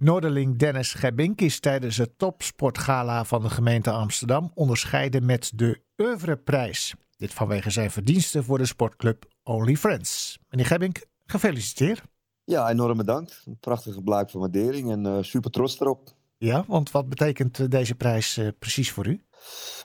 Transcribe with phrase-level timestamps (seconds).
[0.00, 6.94] Noorderling Dennis Gebbink is tijdens het topsportgala van de gemeente Amsterdam onderscheiden met de Oeuvreprijs.
[7.16, 10.38] Dit vanwege zijn verdiensten voor de sportclub Only Friends.
[10.48, 12.02] Meneer Gebbink, gefeliciteerd.
[12.44, 13.42] Ja, enorm bedankt.
[13.46, 16.08] Een prachtige blijk van waardering en uh, super trots erop.
[16.38, 19.24] Ja, want wat betekent deze prijs uh, precies voor u?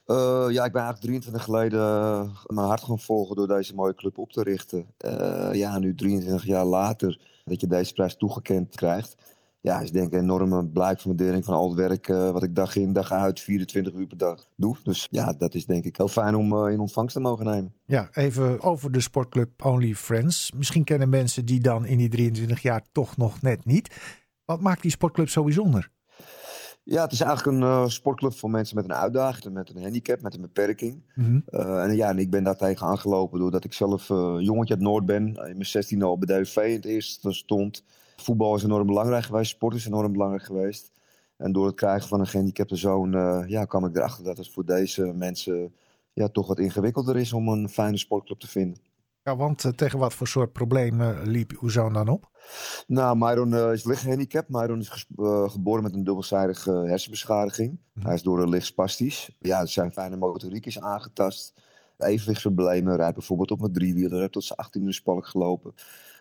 [0.05, 1.79] Uh, ja, ik ben eigenlijk 23 geleden
[2.45, 4.85] mijn hart gaan volgen door deze mooie club op te richten.
[5.51, 9.34] ja, nu 23 jaar later dat je deze prijs toegekend krijgt
[9.65, 12.43] ja, is denk ik een enorme blijk van waardering van al het werk uh, wat
[12.43, 14.77] ik dag in, dag uit, 24 uur per dag doe.
[14.83, 17.73] Dus ja, dat is denk ik heel fijn om uh, in ontvangst te mogen nemen.
[17.85, 20.51] Ja, even over de sportclub Only Friends.
[20.55, 23.95] Misschien kennen mensen die dan in die 23 jaar toch nog net niet.
[24.45, 25.89] Wat maakt die sportclub zo bijzonder?
[26.83, 30.21] Ja, het is eigenlijk een uh, sportclub voor mensen met een uitdaging, met een handicap,
[30.21, 31.03] met een beperking.
[31.15, 31.43] Mm -hmm.
[31.49, 34.83] uh, en ja, en ik ben daar tegen aangelopen doordat ik zelf uh, jongetje uit
[34.83, 35.27] Noord ben.
[35.27, 37.83] In mijn 16 al bij DVV in het eerste stond.
[38.15, 40.91] Voetbal is enorm belangrijk geweest, sport is enorm belangrijk geweest.
[41.37, 43.11] En door het krijgen van een gehandicapte zoon
[43.47, 45.73] ja, kwam ik erachter dat het voor deze mensen
[46.13, 48.77] ja, toch wat ingewikkelder is om een fijne sportclub te vinden.
[49.23, 52.29] Ja, want uh, tegen wat voor soort problemen liep uw zoon dan op?
[52.87, 54.49] Nou, Myron uh, is licht gehandicapt.
[54.49, 57.79] Myron is uh, geboren met een dubbelzijdige hersenbeschadiging.
[57.93, 58.03] Mm.
[58.05, 59.29] Hij is door een licht spastisch.
[59.39, 61.53] Ja, zijn fijne motoriek is aangetast.
[61.97, 62.95] Evenwichtsproblemen.
[62.95, 64.19] Rijdt bijvoorbeeld op met driewieler.
[64.19, 65.73] Heeft tot zijn 18 uur spalk gelopen.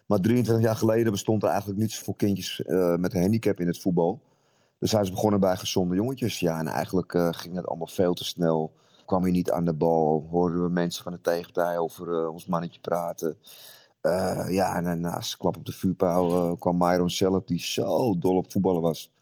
[0.07, 2.63] Maar 23 jaar geleden bestond er eigenlijk niets voor kindjes
[2.97, 4.21] met een handicap in het voetbal.
[4.79, 6.41] Dus hij is begonnen bij gezonde jongetjes.
[6.41, 8.73] Ja, en eigenlijk ging het allemaal veel te snel
[9.05, 10.27] kwam hij niet aan de bal.
[10.31, 13.37] Hoorden we mensen van de tegenpartij over uh, ons mannetje praten.
[14.49, 18.83] Ja, en naast klap op de vuurpijl kwam Myron zelf, die zo dol op voetballen
[18.83, 19.13] was.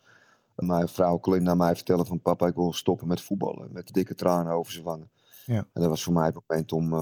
[0.57, 3.69] Mijn vrouw kon naar mij vertellen van papa, ik wil stoppen met voetballen.
[3.73, 5.11] Met dikke tranen over zijn wangen.
[5.47, 5.67] Ja.
[5.73, 6.95] En dat was voor mij het moment om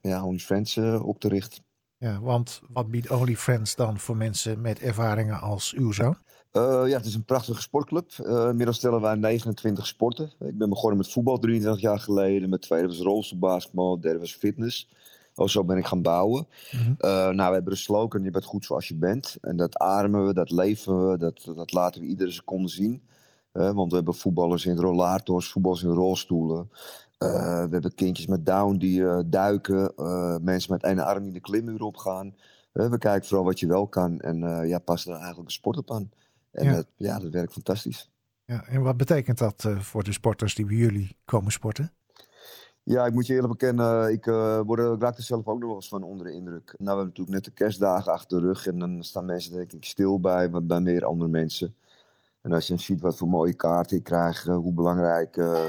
[0.00, 1.62] ja, OnlyFriends op te richten.
[1.98, 6.16] Ja, want wat biedt OnlyFriends dan voor mensen met ervaringen als uw zoon?
[6.56, 8.10] Uh, ja, het is een prachtige sportclub.
[8.20, 10.32] Uh, inmiddels stellen wij 29 sporten.
[10.40, 12.48] Ik ben begonnen met voetbal 23 jaar geleden.
[12.48, 14.88] Mijn tweede was rolstoelbasketbal, derde was fitness.
[15.34, 16.46] Oh, zo ben ik gaan bouwen.
[16.70, 16.96] Mm -hmm.
[16.98, 19.36] uh, nou, we hebben een slogan, je bent goed zoals je bent.
[19.40, 23.02] En dat ademen we, dat leven we, dat, dat laten we iedere seconde zien.
[23.52, 26.70] want we hebben voetballers in rollators, voetballers in rolstoelen.
[27.32, 29.92] We hebben kindjes met down die duiken.
[30.42, 32.34] mensen met één arm die de klimmuur opgaan.
[32.72, 34.20] we kijken vooral wat je wel kan.
[34.20, 36.10] En ja, passen er eigenlijk een sport op aan.
[36.50, 36.74] En ja.
[36.74, 38.10] Dat, ja, dat werkt fantastisch.
[38.44, 41.92] Ja, en wat betekent dat voor de sporters die bij jullie komen sporten?
[42.84, 45.66] Ja, ik moet je eerlijk bekennen, ik, uh, word, ik raak er zelf ook nog
[45.66, 46.64] wel eens van onder de indruk.
[46.64, 49.72] Nou, we hebben natuurlijk net de kerstdagen achter de rug en dan staan mensen denk
[49.72, 51.74] ik stil bij, bij meer andere mensen.
[52.40, 55.66] En als je dan ziet wat voor mooie kaarten ik krijg, uh, hoe belangrijk uh,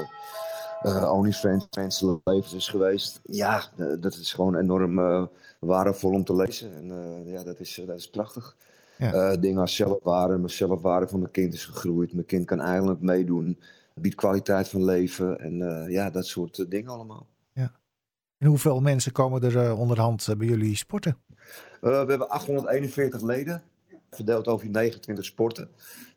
[0.82, 3.20] uh, OnlyFans mensen leven is geweest.
[3.22, 5.28] Ja, dat is gewoon enorm
[5.60, 6.74] waardevol om te lezen.
[6.74, 8.56] En ja, dat is, dat is prachtig.
[8.98, 9.36] Ja.
[9.36, 10.36] Dingen als zelfwaarde.
[10.36, 12.12] Mijn zelfwaarde van mijn kind is gegroeid.
[12.12, 13.60] Mijn kind kan eigenlijk meedoen.
[13.94, 15.40] Biedt kwaliteit van leven.
[15.40, 17.26] En ja, dat soort dingen allemaal.
[17.52, 17.72] Ja.
[18.38, 21.16] En hoeveel mensen komen er onderhand bij jullie sporten?
[21.80, 23.62] we hebben 841 leden.
[24.10, 25.70] Verdeeld over 29 sporten.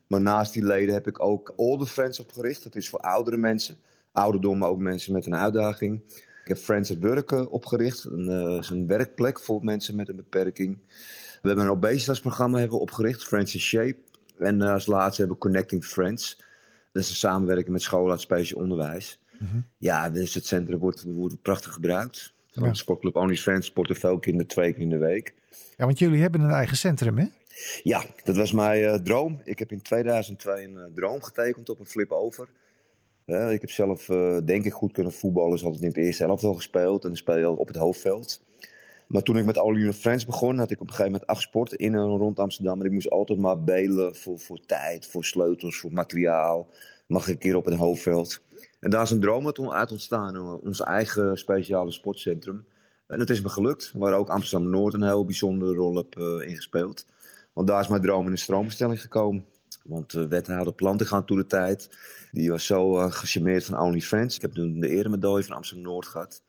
[0.06, 2.62] Maar naast die leden heb ik ook Older Friends opgericht.
[2.62, 3.76] Dat is voor oudere mensen.
[4.12, 6.02] Ouderdom, maar ook mensen met een uitdaging.
[6.42, 8.04] Ik heb Friends at Work opgericht.
[8.04, 8.28] Een,
[8.70, 10.78] een werkplek voor mensen met een beperking.
[11.42, 13.96] We hebben een obesitasprogramma hebben we opgericht, Friends in Shape.
[14.38, 16.36] En uh, als laatste hebben we Connecting Friends.
[16.92, 19.20] Dat is een samenwerking met scholen uit speciaal onderwijs.
[19.38, 19.66] Mm -hmm.
[19.78, 22.32] Ja, dus het centrum wordt, wordt prachtig gebruikt.
[22.50, 22.74] Van ja.
[22.74, 25.34] Sportclub Only Friends sporten veel kinderen twee keer in de week.
[25.76, 27.26] Ja, want jullie hebben een eigen centrum, hè?
[27.82, 29.40] Ja, dat was mijn uh, droom.
[29.44, 32.12] Ik heb in 2002 een uh, droom getekend op een flip
[33.30, 34.06] Uh, ik heb zelf,
[34.44, 35.50] denk ik, goed kunnen voetballen.
[35.50, 37.04] Dus altijd in het eerste elftal gespeeld.
[37.04, 38.42] En dan op het hoofdveld.
[39.10, 41.78] Maar toen ik met All Friends begon, had ik op een gegeven moment acht sporten
[41.78, 42.80] in en rond Amsterdam.
[42.80, 46.68] En ik moest altijd maar belen voor, voor tijd, voor sleutels, voor materiaal.
[47.06, 48.40] Mag ik een keer op het hoofdveld.
[48.80, 52.64] En daar is een droom uit ontstaan, eh, ons eigen speciale sportcentrum.
[53.06, 57.06] En het is me gelukt, waar ook Amsterdam-Noord een heel bijzondere rol heb uh, ingespeeld.
[57.52, 59.44] Want daar is mijn droom in de stroombestelling gekomen.
[59.90, 61.90] Want uh, wethouder Plantengaan toen de tijd,
[62.30, 64.36] die was zo uh, gecharmeerd van OnlyFans.
[64.36, 66.42] Ik heb toen de eremedaille van Amsterdam-Noord gehad.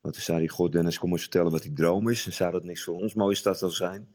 [0.00, 2.26] Want toen zei hij, god Dennis, kom eens vertellen wat die droom is.
[2.26, 4.14] En zou dat niks voor ons mooie stad zal zijn?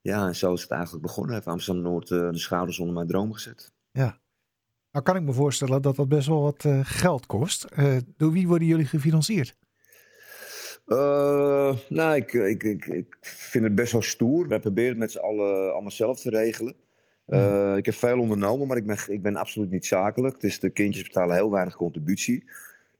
[0.00, 1.34] Ja, en zo is het eigenlijk begonnen.
[1.34, 3.72] Heeft Amsterdam-Noord uh, de schouders onder mijn droom gezet.
[3.90, 4.20] Ja.
[4.90, 7.66] Nou kan ik me voorstellen dat dat best wel wat uh, geld kost.
[8.16, 9.56] Door wie worden jullie gefinancierd?
[11.88, 14.48] nou, ik, ik, ik, ik, vind het best wel stoer.
[14.48, 16.74] Wij proberen het met z'n allen allemaal zelf te regelen.
[17.26, 17.76] Mm.
[17.76, 20.40] Ik heb veel ondernomen, maar ik ben, ik ben absoluut niet zakelijk.
[20.40, 22.44] Dus de kindjes betalen heel weinig contributie.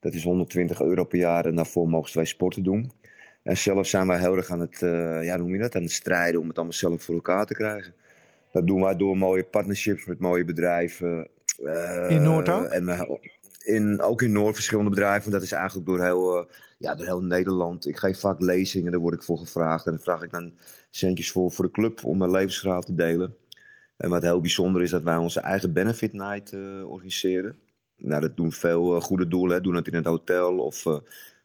[0.01, 2.93] Dat is 120 euro per jaar en daarvoor mogen wij sporten doen.
[3.43, 5.93] En zelf zijn wij heel erg aan het, uh, ja, noem je dat, aan het
[5.93, 7.95] strijden om het allemaal zelf voor elkaar te krijgen.
[8.53, 11.29] Dat doen wij door mooie partnerships met mooie bedrijven.
[11.63, 12.65] Uh, in Noord ook?
[12.65, 13.09] En,
[13.65, 15.31] in, ook in Noord verschillende bedrijven.
[15.31, 16.49] Dat is eigenlijk door heel,
[16.79, 17.87] ja, door heel Nederland.
[17.87, 19.87] Ik geef vaak lezingen, daar word ik voor gevraagd.
[19.87, 20.53] En dan vraag ik dan
[20.91, 23.37] centjes voor, voor de club om mijn levensverhaal te delen.
[23.97, 26.53] En wat heel bijzonder is, dat wij onze eigen benefit night
[26.85, 27.59] organiseren.
[27.97, 29.57] Nou, dat doen veel goede doelen.
[29.57, 29.63] Hè.
[29.63, 30.85] Doen het in het hotel of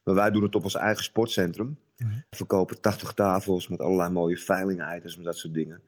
[0.04, 1.78] maar wij doen het op ons eigen sportcentrum.
[1.96, 2.10] Mhm.
[2.30, 5.80] Verkopen 80 tafels met allerlei mooie veiling-items en dat soort dingen.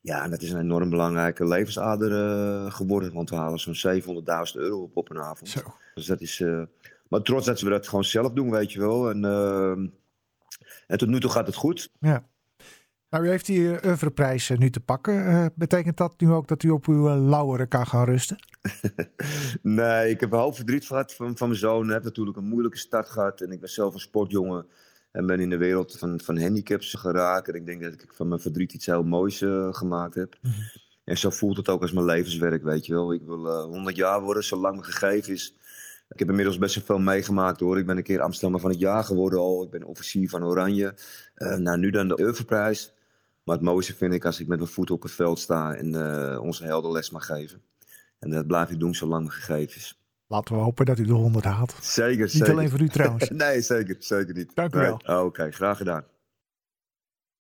[0.00, 3.12] Ja, en dat is een enorm belangrijke levensader geworden.
[3.12, 5.48] Want we halen zo'n 700.000 euro op op een avond.
[5.48, 5.60] Zo.
[5.94, 6.44] Dus dat is.
[7.08, 9.10] Maar trots dat we dat gewoon zelf doen, weet je wel.
[9.10, 9.70] En, uh,
[10.86, 11.90] en tot nu toe gaat het goed.
[12.00, 12.28] Ja.
[13.10, 15.52] Nou, u heeft die oeuvreprijs nu te pakken.
[15.54, 18.36] betekent dat nu ook dat u op uw lauweren kan gaan rusten?
[19.62, 21.86] nee, ik heb een hoop verdriet gehad van, van mijn zoon.
[21.86, 23.40] Ik heb natuurlijk een moeilijke start gehad.
[23.40, 24.66] En ik ben zelf een sportjongen.
[25.12, 27.48] En ben in de wereld van, van handicaps geraakt.
[27.48, 30.36] En ik denk dat ik van mijn verdriet iets heel moois uh, gemaakt heb.
[30.42, 30.54] Mhm.
[31.04, 33.12] En zo voelt het ook als mijn levenswerk, weet je wel.
[33.12, 35.54] Ik wil uh, eh, 100 jaar worden, zolang me gegeven is.
[36.08, 37.78] Ik heb inmiddels best wel veel meegemaakt hoor.
[37.78, 39.62] Ik ben een keer Amsterdammer van het jaar geworden al.
[39.62, 40.94] Ik ben officier van Oranje.
[41.36, 42.92] Uh, nou, nu dan de Europrijs.
[43.48, 45.94] Maar het mooiste vind ik als ik met mijn voeten op het veld sta en
[46.40, 47.62] onze helden les mag geven.
[48.18, 50.00] En dat blijf ik doen zolang me gegeven is.
[50.26, 51.74] Laten we hopen dat u de 100 haalt.
[51.80, 52.52] Zeker, Niet zeker.
[52.52, 53.28] alleen voor u trouwens.
[53.44, 54.54] nee, zeker, zeker niet.
[54.54, 55.00] Dank u wel.
[55.06, 56.04] Oh, oké, graag gedaan.